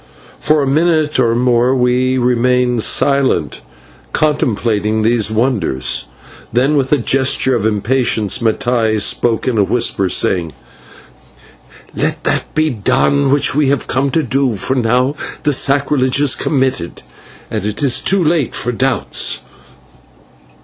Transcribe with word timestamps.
For 0.39 0.63
a 0.63 0.67
minute 0.67 1.19
or 1.19 1.35
more 1.35 1.75
we 1.75 2.17
remained 2.17 2.81
silent, 2.81 3.61
contemplating 4.13 5.03
these 5.03 5.29
wonders; 5.29 6.05
then, 6.51 6.75
with 6.75 6.91
a 6.91 6.97
gesture 6.97 7.53
of 7.53 7.67
impatience, 7.67 8.39
Mattai 8.41 8.99
spoke 8.99 9.47
in 9.47 9.59
a 9.59 9.63
whisper, 9.63 10.09
saying: 10.09 10.53
"Let 11.95 12.23
that 12.23 12.55
be 12.55 12.71
done 12.71 13.29
which 13.31 13.53
we 13.53 13.67
have 13.69 13.85
come 13.85 14.09
to 14.09 14.23
do, 14.23 14.55
for 14.55 14.73
now 14.73 15.15
the 15.43 15.53
sacrilege 15.53 16.19
is 16.19 16.33
committed 16.33 17.03
and 17.51 17.63
it 17.63 17.83
is 17.83 17.99
too 17.99 18.23
late 18.23 18.55
for 18.55 18.71
doubts." 18.71 19.41